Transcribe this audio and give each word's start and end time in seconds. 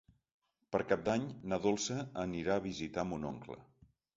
Per 0.75 0.79
Cap 0.91 1.03
d'Any 1.09 1.27
na 1.53 1.61
Dolça 1.67 1.99
anirà 2.25 2.57
a 2.61 2.65
visitar 2.67 3.07
mon 3.13 3.33
oncle. 3.35 3.63